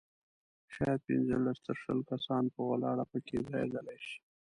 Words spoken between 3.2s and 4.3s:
کې ځایېدلای شي.